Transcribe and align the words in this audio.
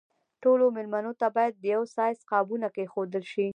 ټولو 0.43 0.65
مېلمنو 0.75 1.13
ته 1.19 1.27
باید 1.35 1.53
د 1.57 1.63
یوه 1.73 1.87
سایز 1.95 2.19
قابونه 2.31 2.67
کېښودل 2.75 3.23
شي. 3.33 3.47